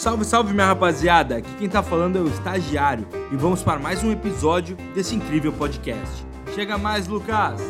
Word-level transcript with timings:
Salve, 0.00 0.24
salve 0.24 0.54
minha 0.54 0.68
rapaziada! 0.68 1.36
Aqui 1.36 1.50
quem 1.58 1.68
tá 1.68 1.82
falando 1.82 2.16
é 2.16 2.22
o 2.22 2.26
estagiário 2.26 3.06
e 3.30 3.36
vamos 3.36 3.62
para 3.62 3.78
mais 3.78 4.02
um 4.02 4.10
episódio 4.10 4.74
desse 4.94 5.14
incrível 5.14 5.52
podcast. 5.52 6.24
Chega 6.54 6.78
mais, 6.78 7.06
Lucas! 7.06 7.60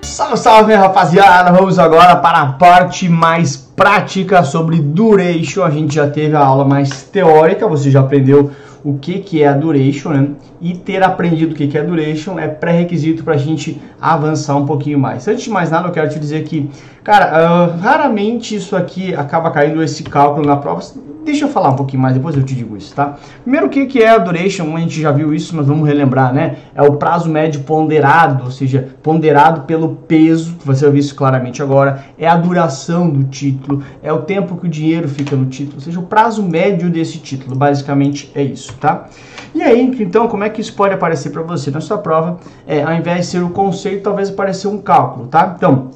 Salve, 0.00 0.38
salve 0.38 0.72
rapaziada! 0.72 1.52
Vamos 1.52 1.78
agora 1.78 2.16
para 2.16 2.40
a 2.40 2.52
parte 2.54 3.06
mais 3.06 3.54
prática 3.54 4.42
sobre 4.42 4.80
duration. 4.80 5.62
A 5.62 5.68
gente 5.68 5.96
já 5.96 6.08
teve 6.08 6.34
a 6.34 6.40
aula 6.40 6.64
mais 6.64 7.02
teórica, 7.02 7.68
você 7.68 7.90
já 7.90 8.00
aprendeu 8.00 8.50
o 8.84 8.98
que, 8.98 9.18
que 9.18 9.42
é 9.42 9.48
a 9.48 9.52
duration, 9.52 10.10
né? 10.10 10.28
E 10.60 10.74
ter 10.74 11.02
aprendido 11.02 11.52
o 11.52 11.54
que, 11.54 11.66
que 11.66 11.76
é 11.76 11.82
duration 11.82 12.38
é 12.38 12.48
pré-requisito 12.48 13.24
para 13.24 13.34
a 13.34 13.38
gente 13.38 13.80
avançar 14.00 14.56
um 14.56 14.66
pouquinho 14.66 14.98
mais. 14.98 15.26
Antes 15.26 15.44
de 15.44 15.50
mais 15.50 15.70
nada, 15.70 15.88
eu 15.88 15.92
quero 15.92 16.08
te 16.08 16.18
dizer 16.18 16.44
que, 16.44 16.70
cara, 17.02 17.74
uh, 17.74 17.78
raramente 17.78 18.54
isso 18.54 18.76
aqui 18.76 19.14
acaba 19.14 19.50
caindo 19.50 19.82
esse 19.82 20.02
cálculo 20.02 20.46
na 20.46 20.56
prova. 20.56 20.80
Deixa 21.28 21.44
eu 21.44 21.50
falar 21.50 21.68
um 21.68 21.76
pouquinho 21.76 22.00
mais, 22.00 22.14
depois 22.14 22.34
eu 22.34 22.42
te 22.42 22.54
digo 22.54 22.74
isso, 22.74 22.94
tá? 22.94 23.18
Primeiro, 23.42 23.66
o 23.66 23.68
que, 23.68 23.84
que 23.84 24.02
é 24.02 24.08
a 24.08 24.16
duration? 24.16 24.74
A 24.74 24.80
gente 24.80 24.98
já 24.98 25.12
viu 25.12 25.34
isso, 25.34 25.54
mas 25.54 25.66
vamos 25.66 25.86
relembrar, 25.86 26.32
né? 26.32 26.56
É 26.74 26.82
o 26.82 26.94
prazo 26.94 27.28
médio 27.28 27.60
ponderado, 27.64 28.44
ou 28.44 28.50
seja, 28.50 28.96
ponderado 29.02 29.66
pelo 29.66 29.90
peso, 29.94 30.56
você 30.64 30.86
vai 30.86 30.94
ver 30.94 31.00
isso 31.00 31.14
claramente 31.14 31.62
agora, 31.62 32.02
é 32.18 32.26
a 32.26 32.34
duração 32.34 33.10
do 33.10 33.24
título, 33.24 33.82
é 34.02 34.10
o 34.10 34.22
tempo 34.22 34.56
que 34.56 34.66
o 34.66 34.70
dinheiro 34.70 35.06
fica 35.06 35.36
no 35.36 35.44
título, 35.44 35.74
ou 35.76 35.82
seja, 35.82 36.00
o 36.00 36.04
prazo 36.04 36.42
médio 36.42 36.88
desse 36.88 37.18
título, 37.18 37.54
basicamente 37.54 38.32
é 38.34 38.42
isso, 38.42 38.72
tá? 38.80 39.06
E 39.54 39.62
aí, 39.62 39.82
então, 40.00 40.28
como 40.28 40.44
é 40.44 40.48
que 40.48 40.62
isso 40.62 40.72
pode 40.72 40.94
aparecer 40.94 41.28
para 41.28 41.42
você 41.42 41.70
na 41.70 41.82
sua 41.82 41.98
prova? 41.98 42.38
É, 42.66 42.82
ao 42.82 42.94
invés 42.94 43.26
de 43.26 43.26
ser 43.26 43.42
o 43.42 43.50
conceito, 43.50 44.02
talvez 44.02 44.30
apareça 44.30 44.66
um 44.66 44.78
cálculo, 44.78 45.26
tá? 45.26 45.52
Então, 45.54 45.90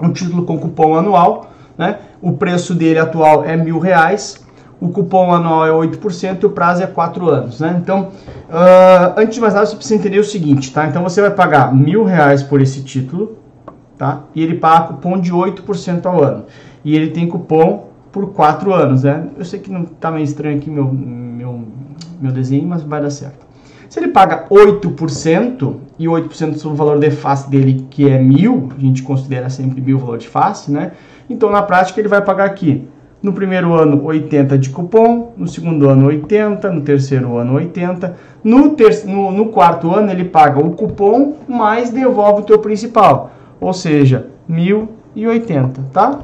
um 0.00 0.12
título 0.12 0.42
com 0.42 0.58
cupom 0.58 0.96
anual, 0.96 1.52
né? 1.78 2.00
O 2.20 2.32
preço 2.32 2.74
dele 2.74 2.98
atual 2.98 3.44
é 3.44 3.56
mil 3.56 3.78
reais, 3.78 4.41
o 4.82 4.88
cupom 4.88 5.32
anual 5.32 5.64
é 5.64 5.88
8% 5.88 6.42
e 6.42 6.46
o 6.46 6.50
prazo 6.50 6.82
é 6.82 6.88
4 6.88 7.30
anos, 7.30 7.60
né? 7.60 7.80
Então, 7.80 8.08
uh, 8.50 9.14
antes 9.16 9.36
de 9.36 9.40
mais 9.40 9.54
nada, 9.54 9.64
você 9.64 9.76
precisa 9.76 9.94
entender 9.94 10.18
o 10.18 10.24
seguinte, 10.24 10.72
tá? 10.72 10.88
Então, 10.88 11.04
você 11.04 11.20
vai 11.20 11.30
pagar 11.30 11.72
mil 11.72 12.02
reais 12.02 12.42
por 12.42 12.60
esse 12.60 12.82
título, 12.82 13.38
tá? 13.96 14.22
E 14.34 14.42
ele 14.42 14.56
paga 14.56 14.88
cupom 14.88 15.20
de 15.20 15.32
8% 15.32 16.04
ao 16.06 16.20
ano. 16.20 16.46
E 16.84 16.96
ele 16.96 17.12
tem 17.12 17.28
cupom 17.28 17.90
por 18.10 18.32
4 18.32 18.74
anos, 18.74 19.04
né? 19.04 19.28
Eu 19.38 19.44
sei 19.44 19.60
que 19.60 19.70
não 19.70 19.84
tá 19.84 20.10
meio 20.10 20.24
estranho 20.24 20.58
aqui 20.58 20.68
meu, 20.68 20.92
meu, 20.92 21.62
meu 22.20 22.32
desenho, 22.32 22.66
mas 22.66 22.82
vai 22.82 23.00
dar 23.00 23.10
certo. 23.10 23.46
Se 23.88 24.00
ele 24.00 24.08
paga 24.08 24.46
8% 24.50 25.76
e 25.96 26.06
8% 26.06 26.56
sobre 26.56 26.74
o 26.74 26.76
valor 26.76 26.98
de 26.98 27.10
face 27.12 27.48
dele, 27.48 27.86
que 27.88 28.08
é 28.08 28.18
mil, 28.18 28.68
a 28.76 28.80
gente 28.80 29.04
considera 29.04 29.48
sempre 29.48 29.80
mil 29.80 29.96
o 29.96 30.00
valor 30.00 30.18
de 30.18 30.28
face, 30.28 30.72
né? 30.72 30.90
Então, 31.30 31.52
na 31.52 31.62
prática, 31.62 32.00
ele 32.00 32.08
vai 32.08 32.20
pagar 32.20 32.46
aqui 32.46 32.88
no 33.22 33.32
primeiro 33.32 33.72
ano, 33.74 34.04
80 34.04 34.58
de 34.58 34.70
cupom. 34.70 35.32
No 35.36 35.46
segundo 35.46 35.88
ano, 35.88 36.06
80. 36.06 36.70
No 36.70 36.80
terceiro 36.80 37.36
ano, 37.36 37.54
80. 37.54 38.16
No, 38.42 38.70
ter 38.70 39.04
no, 39.06 39.30
no 39.30 39.46
quarto 39.46 39.94
ano, 39.94 40.10
ele 40.10 40.24
paga 40.24 40.58
o 40.58 40.72
cupom 40.72 41.36
mais 41.48 41.90
devolve 41.90 42.42
o 42.42 42.44
teu 42.44 42.58
principal. 42.58 43.30
Ou 43.60 43.72
seja, 43.72 44.26
1.080, 44.50 45.70
tá? 45.92 46.18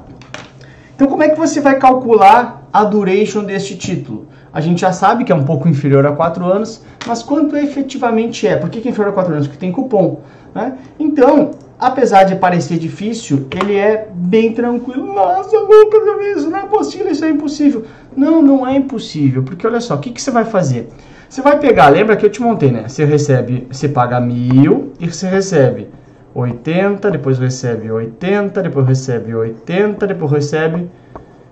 Então, 0.95 1.07
como 1.07 1.23
é 1.23 1.29
que 1.29 1.39
você 1.39 1.61
vai 1.61 1.79
calcular 1.79 2.69
a 2.73 2.83
duration 2.83 3.45
deste 3.45 3.77
título? 3.77 4.27
A 4.53 4.61
gente 4.61 4.81
já 4.81 4.91
sabe 4.91 5.23
que 5.23 5.31
é 5.31 5.35
um 5.35 5.45
pouco 5.45 5.69
inferior 5.69 6.05
a 6.05 6.13
4 6.13 6.45
anos, 6.45 6.85
mas 7.07 7.23
quanto 7.23 7.57
efetivamente 7.57 8.47
é? 8.49 8.57
Por 8.57 8.69
que, 8.69 8.81
que 8.81 8.89
é 8.89 8.91
inferior 8.91 9.13
a 9.13 9.15
4 9.15 9.33
anos? 9.33 9.47
Porque 9.47 9.61
tem 9.61 9.71
cupom. 9.71 10.21
Né? 10.53 10.77
Então, 10.99 11.53
apesar 11.79 12.25
de 12.25 12.37
parecer 12.37 12.79
difícil, 12.79 13.47
ele 13.51 13.77
é 13.77 14.09
bem 14.13 14.53
tranquilo. 14.53 15.13
Nossa, 15.13 15.57
Lucas, 15.59 16.03
isso 16.37 16.51
não 16.51 16.59
é 16.59 16.67
possível, 16.67 17.11
isso 17.11 17.25
é 17.25 17.31
impossível. 17.31 17.85
Não, 18.17 18.43
não 18.43 18.67
é 18.67 18.77
impossível, 18.77 19.43
porque 19.43 19.67
olha 19.67 19.81
só, 19.81 19.95
o 19.95 19.99
que, 19.99 20.11
que 20.11 20.21
você 20.21 20.31
vai 20.31 20.45
fazer? 20.45 20.89
Você 21.29 21.43
vai 21.43 21.59
pegar, 21.59 21.89
lembra 21.89 22.17
que 22.17 22.25
eu 22.25 22.31
te 22.31 22.41
montei, 22.41 22.71
né? 22.71 22.89
Você 22.89 23.05
recebe, 23.05 23.67
você 23.71 23.89
paga 23.89 24.19
mil 24.19 24.93
e 24.99 25.07
você 25.07 25.29
recebe 25.29 25.89
80, 26.35 27.11
depois 27.11 27.39
recebe 27.39 27.91
80, 27.91 28.63
depois 28.63 28.87
recebe 28.87 29.35
80, 29.35 30.07
depois 30.07 30.33
recebe 30.33 30.91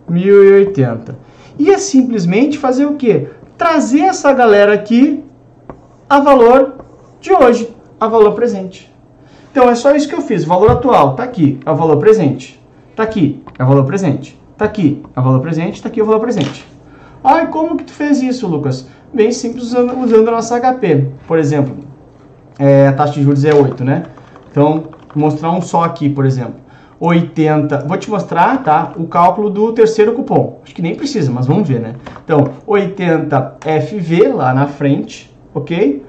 1080. 0.09 1.17
E 1.59 1.71
é 1.71 1.79
simplesmente 1.79 2.59
fazer 2.59 2.87
o 2.87 2.95
quê? 2.95 3.29
Trazer 3.57 4.01
essa 4.01 4.33
galera 4.33 4.75
aqui 4.75 5.23
a 6.09 6.21
valor 6.21 6.85
de 7.21 7.33
hoje, 7.33 7.75
a 8.01 8.09
valor 8.09 8.33
presente. 8.33 8.96
Então 9.57 9.71
é 9.71 9.75
só 9.75 9.97
isso 9.97 10.07
que 10.07 10.15
eu 10.15 10.21
fiz. 10.21 10.45
Valor 10.45 10.71
atual 10.71 11.13
está 11.13 11.23
aqui, 11.23 11.59
é 11.65 11.71
o 11.71 11.75
valor 11.75 11.97
presente. 11.97 12.63
Está 12.91 13.05
aqui, 13.05 13.43
é 13.59 13.65
o 13.65 13.67
valor 13.67 13.85
presente. 13.85 14.39
Está 14.53 14.67
aqui, 14.67 15.03
é 15.17 15.19
o 15.19 15.23
valor 15.23 15.41
presente. 15.41 15.77
Está 15.77 15.89
aqui, 15.89 15.99
é 15.99 16.03
o 16.03 16.07
valor 16.07 16.21
presente. 16.21 16.67
Ai, 17.25 17.47
como 17.47 17.75
que 17.75 17.85
tu 17.85 17.93
fez 17.95 18.21
isso, 18.21 18.47
Lucas? 18.47 18.87
Bem 19.15 19.33
simples, 19.33 19.65
usando, 19.69 19.99
usando 19.99 20.29
a 20.29 20.33
nossa 20.33 20.61
HP. 20.61 21.07
Por 21.27 21.39
exemplo, 21.39 21.75
é, 22.59 22.89
a 22.89 22.93
taxa 22.93 23.15
de 23.15 23.23
juros 23.23 23.47
é 23.47 23.55
8, 23.55 23.83
né? 23.83 24.03
Então, 24.51 24.91
mostrar 25.15 25.51
um 25.53 25.63
só 25.63 25.85
aqui, 25.85 26.11
por 26.11 26.27
exemplo. 26.27 26.57
80, 27.01 27.87
vou 27.89 27.97
te 27.97 28.11
mostrar, 28.11 28.63
tá? 28.63 28.93
O 28.95 29.07
cálculo 29.07 29.49
do 29.49 29.73
terceiro 29.73 30.13
cupom. 30.13 30.61
Acho 30.65 30.75
que 30.75 30.83
nem 30.83 30.95
precisa, 30.95 31.33
mas 31.33 31.47
vamos 31.47 31.67
ver, 31.67 31.81
né? 31.81 31.95
Então, 32.23 32.45
80 32.67 33.57
FV 33.63 34.29
lá 34.35 34.53
na 34.53 34.67
frente, 34.67 35.35
ok? 35.55 36.05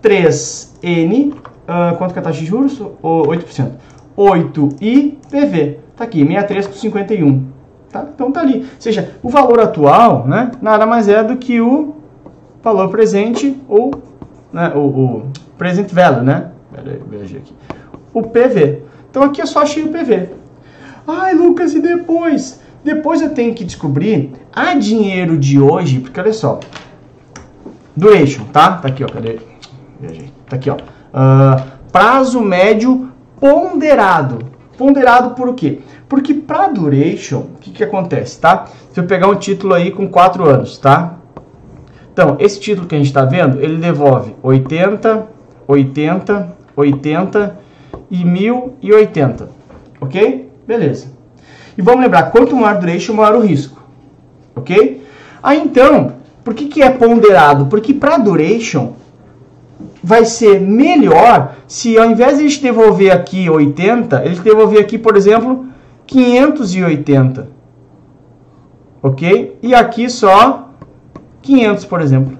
3N 0.00 1.32
Uh, 1.62 1.96
quanto 1.96 2.12
que 2.12 2.18
é 2.18 2.22
a 2.22 2.24
taxa 2.24 2.40
de 2.40 2.46
juros? 2.46 2.80
O, 2.80 3.22
8%. 3.26 3.72
8 4.16 4.68
IPV. 4.80 5.78
Tá 5.96 6.04
aqui, 6.04 6.20
63 6.20 6.66
com 6.66 6.72
51. 6.72 7.46
Tá? 7.90 8.06
Então 8.14 8.32
tá 8.32 8.40
ali. 8.40 8.60
Ou 8.60 8.66
seja, 8.78 9.14
o 9.22 9.28
valor 9.28 9.60
atual, 9.60 10.26
né, 10.26 10.50
nada 10.60 10.86
mais 10.86 11.08
é 11.08 11.22
do 11.22 11.36
que 11.36 11.60
o 11.60 11.96
valor 12.62 12.88
presente 12.88 13.60
ou 13.68 13.92
né, 14.52 14.72
o, 14.74 14.78
o 14.78 15.26
present 15.58 15.90
value, 15.90 16.22
né? 16.22 16.50
Aqui. 17.36 17.54
O 18.14 18.22
PV. 18.22 18.82
Então 19.10 19.22
aqui 19.22 19.40
eu 19.42 19.46
só 19.46 19.62
achei 19.62 19.82
o 19.84 19.88
PV. 19.88 20.30
Ai, 21.06 21.34
Lucas, 21.34 21.74
e 21.74 21.80
depois? 21.80 22.60
Depois 22.84 23.20
eu 23.20 23.30
tenho 23.30 23.54
que 23.54 23.64
descobrir 23.64 24.32
a 24.52 24.74
dinheiro 24.74 25.36
de 25.36 25.60
hoje, 25.60 26.00
porque 26.00 26.18
olha 26.18 26.32
só. 26.32 26.60
Duration, 27.94 28.44
tá? 28.44 28.78
Tá 28.78 28.88
aqui, 28.88 29.04
ó. 29.04 29.08
Cadê? 29.08 29.38
Tá 30.48 30.56
aqui, 30.56 30.70
ó. 30.70 30.76
Uh, 31.12 31.62
prazo 31.90 32.40
médio 32.40 33.10
ponderado. 33.38 34.38
Ponderado 34.78 35.34
por 35.34 35.48
o 35.48 35.54
quê? 35.54 35.80
Porque 36.08 36.32
para 36.32 36.68
duration, 36.68 37.40
o 37.40 37.58
que, 37.60 37.70
que 37.70 37.84
acontece, 37.84 38.38
tá? 38.40 38.66
Se 38.92 39.00
eu 39.00 39.04
pegar 39.04 39.28
um 39.28 39.34
título 39.34 39.74
aí 39.74 39.90
com 39.90 40.08
4 40.08 40.48
anos, 40.48 40.78
tá? 40.78 41.14
Então, 42.12 42.36
esse 42.38 42.60
título 42.60 42.86
que 42.86 42.94
a 42.94 42.98
gente 42.98 43.06
está 43.06 43.24
vendo, 43.24 43.60
ele 43.60 43.78
devolve 43.78 44.34
80, 44.42 45.26
80, 45.66 46.56
80 46.76 47.58
e 48.10 48.24
1080, 48.24 49.48
ok? 50.00 50.50
Beleza. 50.66 51.06
E 51.76 51.80
vamos 51.80 52.02
lembrar, 52.02 52.24
quanto 52.24 52.54
maior 52.54 52.76
a 52.76 52.78
duration, 52.78 53.14
maior 53.14 53.36
o 53.36 53.40
risco, 53.40 53.82
ok? 54.54 55.02
Aí 55.42 55.58
então, 55.58 56.12
por 56.44 56.52
que, 56.54 56.66
que 56.66 56.82
é 56.82 56.90
ponderado? 56.90 57.66
Porque 57.66 57.94
para 57.94 58.18
duration, 58.18 58.92
vai 60.02 60.24
ser 60.24 60.60
melhor 60.60 61.56
se 61.66 61.98
ao 61.98 62.10
invés 62.10 62.38
de 62.38 62.44
a 62.44 62.48
gente 62.48 62.62
devolver 62.62 63.12
aqui 63.12 63.48
80, 63.48 64.18
a 64.18 64.26
gente 64.26 64.40
devolver 64.40 64.80
aqui, 64.80 64.98
por 64.98 65.16
exemplo, 65.16 65.66
580. 66.06 67.48
Ok? 69.02 69.58
E 69.62 69.74
aqui 69.74 70.08
só 70.08 70.70
500, 71.42 71.84
por 71.84 72.00
exemplo. 72.00 72.38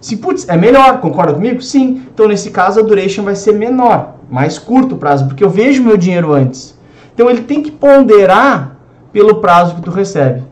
Se, 0.00 0.16
putz, 0.16 0.48
é 0.48 0.56
melhor, 0.56 1.00
concorda 1.00 1.32
comigo? 1.32 1.62
Sim. 1.62 2.02
Então, 2.12 2.26
nesse 2.26 2.50
caso, 2.50 2.80
a 2.80 2.82
duration 2.82 3.22
vai 3.22 3.36
ser 3.36 3.52
menor, 3.52 4.16
mais 4.28 4.58
curto 4.58 4.96
prazo, 4.96 5.26
porque 5.26 5.44
eu 5.44 5.48
vejo 5.48 5.82
meu 5.82 5.96
dinheiro 5.96 6.32
antes. 6.32 6.76
Então, 7.14 7.30
ele 7.30 7.42
tem 7.42 7.62
que 7.62 7.70
ponderar 7.70 8.76
pelo 9.12 9.36
prazo 9.36 9.76
que 9.76 9.82
tu 9.82 9.90
recebe. 9.90 10.42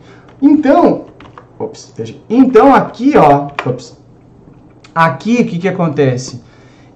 Então, 0.41 1.07
ops, 1.59 1.93
então 2.29 2.75
aqui, 2.75 3.15
ó, 3.17 3.49
ops, 3.69 3.99
aqui 5.05 5.43
o 5.43 5.47
que, 5.47 5.59
que 5.59 5.69
acontece? 5.69 6.43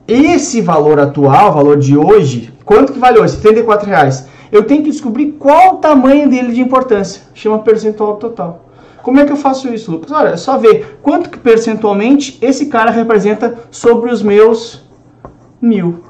esse 0.06 0.60
valor 0.60 1.00
atual, 1.00 1.52
valor 1.52 1.78
de 1.78 1.96
hoje, 1.96 2.52
quanto 2.64 2.92
que 2.92 2.98
vale 2.98 3.18
hoje? 3.18 3.36
74 3.36 3.88
reais. 3.88 4.28
Eu 4.52 4.64
tenho 4.64 4.82
que 4.82 4.90
descobrir 4.90 5.32
qual 5.32 5.74
o 5.74 5.78
tamanho 5.78 6.28
dele 6.28 6.52
de 6.52 6.60
importância. 6.60 7.22
Chama 7.32 7.58
percentual 7.60 8.16
total. 8.16 8.66
Como 9.02 9.18
é 9.18 9.24
que 9.24 9.32
eu 9.32 9.36
faço 9.36 9.68
isso, 9.68 9.90
Lucas? 9.90 10.12
Olha, 10.12 10.28
é 10.28 10.36
só 10.36 10.56
ver 10.56 10.98
quanto 11.02 11.28
que 11.28 11.38
percentualmente 11.38 12.38
esse 12.40 12.66
cara 12.66 12.90
representa 12.90 13.58
sobre 13.70 14.10
os 14.10 14.22
meus 14.22 14.84
mil. 15.60 16.04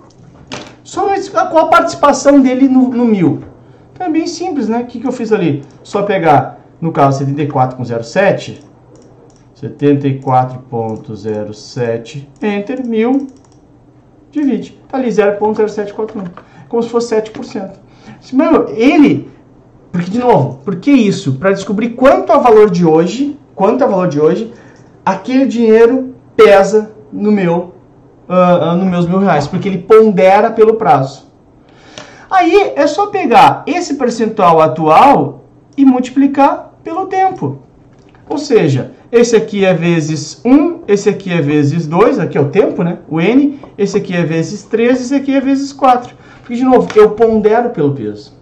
Só 0.83 1.09
qual 1.51 1.67
a 1.67 1.69
participação 1.69 2.41
dele 2.41 2.69
no, 2.69 2.89
no 2.91 3.05
mil. 3.05 3.43
Então 3.93 4.07
é 4.07 4.11
bem 4.11 4.27
simples, 4.27 4.69
né? 4.69 4.81
O 4.81 4.87
que, 4.87 5.01
que 5.01 5.07
eu 5.07 5.13
fiz 5.13 5.33
ali? 5.33 5.65
Só 5.83 6.03
pegar, 6.03 6.61
no 6.81 6.93
caso, 6.93 7.25
74,07, 7.25 8.61
74,07, 9.69 12.27
enter, 12.43 12.87
mil, 12.87 13.29
divide. 14.31 14.79
Está 14.85 14.99
ali 14.99 15.09
0,0741. 15.09 16.29
Como 16.69 16.83
se 16.83 16.89
fosse 16.89 17.15
7%. 17.15 17.71
Meu, 18.33 18.69
ele 18.69 19.35
Porque, 19.95 20.11
de 20.11 20.19
novo, 20.19 20.59
por 20.65 20.75
que 20.81 20.91
isso? 20.91 21.35
Para 21.35 21.53
descobrir 21.53 21.91
quanto 21.91 22.33
é 22.33 22.37
o 22.37 22.41
valor 22.41 22.69
de 22.69 22.85
hoje, 22.85 23.39
quanto 23.55 23.85
é 23.85 23.87
o 23.87 23.91
valor 23.91 24.09
de 24.09 24.21
hoje, 24.21 24.53
aquele 25.07 25.47
dinheiro 25.47 26.17
pesa 26.37 26.91
no 27.13 27.31
meu, 27.31 27.75
uh, 28.29 28.75
uh, 28.75 28.85
meus 28.85 29.07
mil 29.07 29.21
reais, 29.21 29.47
porque 29.47 29.69
ele 29.69 29.79
pondera 29.79 30.51
pelo 30.51 30.75
prazo. 30.75 31.29
Aí 32.29 32.73
é 32.75 32.89
só 32.89 33.07
pegar 33.07 33.63
esse 33.69 33.95
percentual 33.95 34.61
atual 34.61 35.45
e 35.77 35.85
multiplicar 35.85 36.73
pelo 36.83 37.07
tempo. 37.07 37.61
Ou 38.29 38.37
seja, 38.37 38.95
esse 39.15 39.37
aqui 39.37 39.65
é 39.65 39.73
vezes 39.73 40.41
1, 40.45 40.81
esse 40.89 41.09
aqui 41.09 41.33
é 41.33 41.41
vezes 41.41 41.87
2, 41.87 42.19
aqui 42.19 42.37
é 42.37 42.41
o 42.41 42.49
tempo, 42.49 42.83
né? 42.83 42.99
O 43.09 43.21
N, 43.21 43.61
esse 43.79 43.97
aqui 43.97 44.13
é 44.13 44.25
vezes 44.25 44.65
3, 44.65 45.01
esse 45.01 45.15
aqui 45.15 45.37
é 45.37 45.41
vezes 45.41 45.73
4. 45.73 46.17
Porque, 46.41 46.57
de 46.57 46.65
novo, 46.65 46.89
eu 46.97 47.13
pondero 47.13 47.71
pelo 47.71 47.95
peso. 47.95 48.33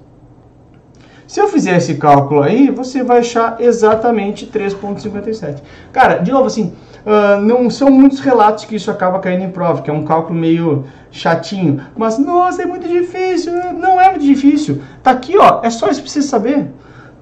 Se 1.26 1.38
eu 1.38 1.48
fizer 1.48 1.76
esse 1.76 1.96
cálculo 1.96 2.42
aí, 2.42 2.70
você 2.70 3.02
vai 3.02 3.18
achar 3.18 3.60
exatamente 3.60 4.46
3,57. 4.46 5.62
Cara, 5.92 6.16
de 6.16 6.32
novo, 6.32 6.46
assim, 6.46 6.72
uh, 7.04 7.38
não 7.42 7.68
são 7.68 7.90
muitos 7.90 8.20
relatos 8.20 8.64
que 8.64 8.74
isso 8.74 8.90
acaba 8.90 9.18
caindo 9.18 9.44
em 9.44 9.50
prova, 9.50 9.82
que 9.82 9.90
é 9.90 9.92
um 9.92 10.04
cálculo 10.04 10.38
meio 10.38 10.86
chatinho. 11.10 11.82
Mas, 11.94 12.18
nossa, 12.18 12.62
é 12.62 12.64
muito 12.64 12.88
difícil. 12.88 13.52
Não 13.74 14.00
é 14.00 14.08
muito 14.08 14.24
difícil. 14.24 14.80
Tá 15.02 15.10
aqui, 15.10 15.36
ó, 15.36 15.60
é 15.62 15.68
só 15.68 15.88
isso 15.88 15.96
que 15.96 16.04
precisa 16.04 16.26
saber. 16.26 16.70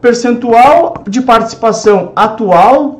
Percentual 0.00 1.02
de 1.08 1.20
participação 1.20 2.12
atual 2.14 2.99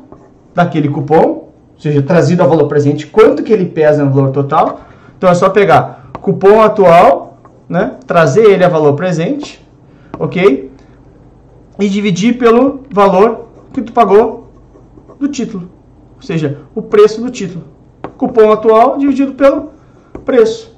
daquele 0.53 0.89
cupom, 0.89 1.49
ou 1.75 1.79
seja, 1.79 2.01
trazido 2.01 2.43
a 2.43 2.47
valor 2.47 2.67
presente, 2.67 3.07
quanto 3.07 3.43
que 3.43 3.51
ele 3.51 3.65
pesa 3.65 4.03
no 4.03 4.11
valor 4.11 4.31
total. 4.31 4.81
Então 5.17 5.29
é 5.29 5.33
só 5.33 5.49
pegar 5.49 6.11
cupom 6.19 6.61
atual, 6.61 7.39
né, 7.67 7.95
trazer 8.05 8.45
ele 8.45 8.63
a 8.63 8.69
valor 8.69 8.93
presente, 8.93 9.65
ok? 10.19 10.71
E 11.79 11.89
dividir 11.89 12.37
pelo 12.37 12.81
valor 12.91 13.47
que 13.73 13.81
tu 13.81 13.91
pagou 13.93 14.51
do 15.19 15.27
título, 15.27 15.69
ou 16.15 16.21
seja, 16.21 16.59
o 16.75 16.81
preço 16.81 17.21
do 17.21 17.29
título. 17.29 17.63
Cupom 18.17 18.51
atual 18.51 18.97
dividido 18.97 19.33
pelo 19.33 19.71
preço. 20.23 20.77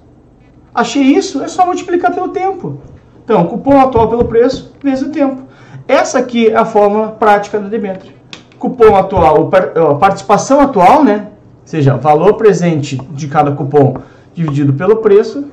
Achei 0.74 1.04
isso? 1.04 1.44
É 1.44 1.48
só 1.48 1.66
multiplicar 1.66 2.14
pelo 2.14 2.30
tempo. 2.30 2.80
Então, 3.24 3.46
cupom 3.46 3.80
atual 3.80 4.08
pelo 4.08 4.26
preço 4.26 4.74
vezes 4.82 5.06
o 5.06 5.12
tempo. 5.12 5.44
Essa 5.88 6.20
aqui 6.20 6.48
é 6.48 6.56
a 6.56 6.66
fórmula 6.66 7.10
prática 7.10 7.60
da 7.60 7.68
debênture 7.68 8.23
cupom 8.64 8.96
atual, 8.96 9.50
a 9.92 9.96
participação 9.96 10.62
atual, 10.62 11.04
né? 11.04 11.28
Ou 11.64 11.68
seja, 11.68 11.98
valor 11.98 12.36
presente 12.36 12.96
de 13.12 13.28
cada 13.28 13.52
cupom 13.52 13.98
dividido 14.34 14.72
pelo 14.72 14.98
preço, 14.98 15.50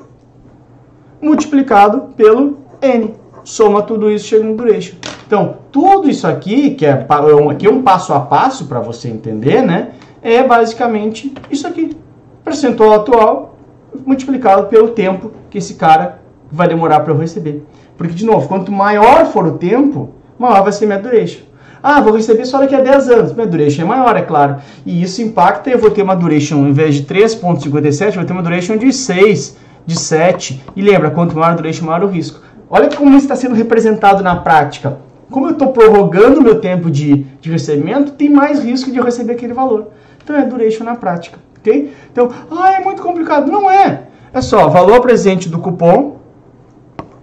multiplicado 1.21 2.13
pelo 2.15 2.59
N. 2.81 3.13
Soma 3.43 3.81
tudo 3.81 4.09
isso, 4.09 4.27
chega 4.27 4.45
no 4.45 4.55
duration. 4.55 4.95
Então, 5.27 5.57
tudo 5.73 6.09
isso 6.09 6.25
aqui, 6.25 6.71
que 6.71 6.85
é, 6.85 7.05
aqui 7.49 7.67
é 7.67 7.69
um 7.69 7.81
passo 7.81 8.13
a 8.13 8.19
passo 8.21 8.65
para 8.65 8.79
você 8.79 9.09
entender, 9.09 9.61
né? 9.61 9.89
É 10.21 10.41
basicamente 10.41 11.33
isso 11.49 11.67
aqui. 11.67 11.97
Percentual 12.45 12.93
atual 12.93 13.57
multiplicado 14.05 14.67
pelo 14.67 14.89
tempo 14.89 15.31
que 15.49 15.57
esse 15.57 15.73
cara 15.73 16.21
vai 16.49 16.67
demorar 16.69 17.01
para 17.01 17.11
eu 17.11 17.17
receber. 17.17 17.65
Porque, 17.97 18.13
de 18.13 18.25
novo, 18.25 18.47
quanto 18.47 18.71
maior 18.71 19.25
for 19.25 19.45
o 19.45 19.57
tempo, 19.57 20.11
maior 20.39 20.63
vai 20.63 20.71
ser 20.71 20.85
minha 20.85 20.99
duration. 20.99 21.50
Ah, 21.83 21.99
vou 21.99 22.13
receber 22.13 22.45
só 22.45 22.59
daqui 22.59 22.75
a 22.75 22.81
10 22.81 23.09
anos. 23.09 23.33
Minha 23.33 23.47
duration 23.47 23.81
é 23.81 23.85
maior, 23.85 24.15
é 24.15 24.21
claro. 24.21 24.57
E 24.85 25.01
isso 25.01 25.21
impacta, 25.21 25.69
eu 25.69 25.79
vou 25.79 25.89
ter 25.89 26.03
uma 26.03 26.15
duration, 26.15 26.59
ao 26.59 26.67
invés 26.67 26.95
de 26.95 27.03
3.57, 27.03 28.15
vou 28.15 28.25
ter 28.25 28.33
uma 28.33 28.43
duration 28.43 28.77
de 28.77 28.93
6, 28.93 29.57
de 29.85 29.99
7. 29.99 30.63
E 30.75 30.81
lembra, 30.81 31.09
quanto 31.09 31.35
maior 31.35 31.53
a 31.53 31.55
duration, 31.55 31.85
maior 31.85 32.03
o 32.03 32.07
risco. 32.07 32.39
Olha 32.69 32.89
como 32.89 33.09
isso 33.09 33.25
está 33.25 33.35
sendo 33.35 33.55
representado 33.55 34.23
na 34.23 34.35
prática. 34.35 34.97
Como 35.31 35.47
eu 35.47 35.53
estou 35.53 35.69
prorrogando 35.69 36.39
o 36.39 36.43
meu 36.43 36.59
tempo 36.59 36.91
de, 36.91 37.25
de 37.41 37.49
recebimento, 37.49 38.11
tem 38.11 38.29
mais 38.29 38.63
risco 38.63 38.91
de 38.91 38.97
eu 38.97 39.03
receber 39.03 39.33
aquele 39.33 39.53
valor. 39.53 39.87
Então 40.23 40.35
é 40.35 40.45
duration 40.45 40.83
na 40.83 40.95
prática, 40.95 41.39
ok? 41.59 41.91
Então, 42.11 42.29
ah, 42.51 42.73
é 42.73 42.79
muito 42.79 43.01
complicado. 43.01 43.51
Não 43.51 43.71
é. 43.71 44.03
É 44.33 44.41
só 44.41 44.69
valor 44.69 45.01
presente 45.01 45.49
do 45.49 45.59
cupom 45.59 46.17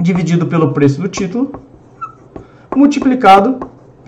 dividido 0.00 0.46
pelo 0.46 0.72
preço 0.72 1.00
do 1.00 1.08
título 1.08 1.52
multiplicado 2.74 3.58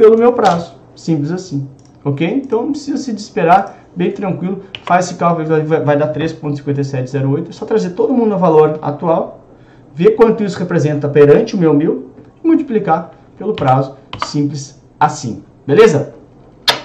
pelo 0.01 0.17
meu 0.17 0.33
prazo. 0.33 0.73
Simples 0.97 1.31
assim. 1.31 1.69
Ok? 2.03 2.27
Então 2.27 2.63
não 2.63 2.71
precisa 2.71 2.97
se 2.97 3.13
desesperar, 3.13 3.77
bem 3.95 4.11
tranquilo. 4.11 4.63
Faz 4.85 5.05
esse 5.05 5.17
cálculo, 5.17 5.47
vai, 5.47 5.63
vai 5.63 5.99
dar 5.99 6.11
3,5708. 6.11 7.51
É 7.51 7.53
só 7.53 7.67
trazer 7.67 7.91
todo 7.91 8.15
mundo 8.15 8.31
no 8.31 8.39
valor 8.39 8.79
atual, 8.81 9.45
ver 9.95 10.13
quanto 10.13 10.43
isso 10.43 10.59
representa 10.59 11.07
perante 11.07 11.55
o 11.55 11.59
meu 11.59 11.75
mil 11.75 12.13
e 12.43 12.47
multiplicar 12.47 13.11
pelo 13.37 13.53
prazo. 13.53 13.95
Simples 14.25 14.81
assim. 14.99 15.43
Beleza? 15.67 16.15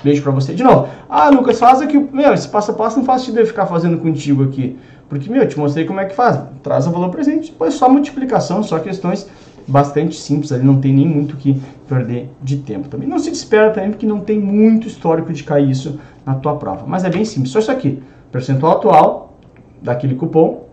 Beijo 0.04 0.22
pra 0.22 0.34
você 0.34 0.54
de 0.54 0.62
novo. 0.62 0.90
Ah, 1.08 1.30
Lucas, 1.30 1.58
faz 1.58 1.82
aqui. 1.82 1.98
Meu, 1.98 2.34
esse 2.34 2.50
passo 2.50 2.72
a 2.72 2.74
passo 2.74 2.98
não 2.98 3.06
faz 3.06 3.22
sentido 3.22 3.40
eu 3.40 3.48
ficar 3.48 3.66
fazendo 3.66 3.98
contigo 3.98 4.44
aqui. 4.44 4.78
Porque, 5.08 5.30
meu, 5.30 5.44
eu 5.44 5.48
te 5.48 5.58
mostrei 5.58 5.86
como 5.86 6.02
é 6.02 6.06
que 6.06 6.14
faz. 6.14 6.38
Traz 6.62 6.86
o 6.86 6.92
valor 6.92 7.10
presente, 7.10 7.52
depois 7.52 7.76
só 7.76 7.88
multiplicação, 7.88 8.62
só 8.62 8.78
questões 8.80 9.26
bastante 9.68 10.16
simples, 10.16 10.52
ali 10.52 10.64
não 10.64 10.80
tem 10.80 10.94
nem 10.94 11.08
muito 11.08 11.36
que 11.38 11.62
perder 11.88 12.30
de 12.42 12.58
tempo 12.58 12.88
também. 12.88 13.08
Não 13.08 13.20
se 13.20 13.32
desespera 13.32 13.72
também, 13.72 13.92
porque 13.92 14.06
não 14.06 14.20
tem 14.20 14.40
muito 14.40 14.88
histórico 14.88 15.34
de 15.34 15.44
cair 15.44 15.70
isso 15.70 16.00
na 16.26 16.36
tua 16.36 16.56
prova. 16.56 16.86
Mas 16.88 17.04
é 17.04 17.10
bem 17.10 17.26
simples, 17.26 17.52
só 17.52 17.60
isso 17.60 17.72
aqui. 17.72 18.02
Percentual 18.32 18.74
atual 18.74 19.38
daquele 19.82 20.16
cupom, 20.16 20.66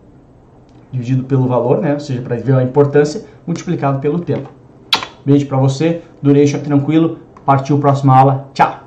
dividido 0.91 1.23
pelo 1.23 1.47
valor, 1.47 1.79
né? 1.79 1.93
Ou 1.93 1.99
seja, 1.99 2.21
para 2.21 2.35
ver 2.35 2.55
a 2.55 2.63
importância, 2.63 3.25
multiplicado 3.45 3.99
pelo 3.99 4.19
tempo. 4.19 4.49
Beijo 5.25 5.47
para 5.47 5.57
você, 5.57 6.01
duration 6.21 6.59
tranquilo, 6.59 7.19
partiu 7.45 7.79
próxima 7.79 8.15
aula, 8.15 8.49
tchau! 8.53 8.79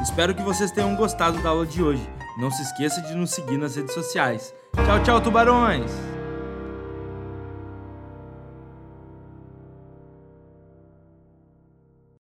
Espero 0.00 0.34
que 0.34 0.42
vocês 0.42 0.70
tenham 0.70 0.94
gostado 0.94 1.42
da 1.42 1.48
aula 1.48 1.66
de 1.66 1.82
hoje. 1.82 2.08
Não 2.38 2.50
se 2.50 2.62
esqueça 2.62 3.00
de 3.02 3.14
nos 3.14 3.30
seguir 3.30 3.58
nas 3.58 3.74
redes 3.74 3.92
sociais. 3.92 4.54
Tchau, 4.84 5.02
tchau, 5.02 5.20
tubarões! 5.20 6.13